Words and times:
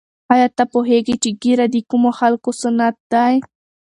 آیا 0.33 0.47
ته 0.57 0.63
پوهېږې 0.73 1.15
چې 1.23 1.29
ږیره 1.41 1.65
د 1.73 1.75
کومو 1.89 2.09
خلکو 2.19 2.49
سنت 2.61 2.95
دی؟ 3.11 3.35